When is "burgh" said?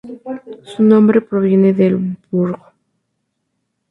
2.31-2.57